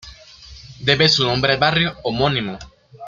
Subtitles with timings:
[0.79, 2.57] Debe su nombre al barrio homónimo.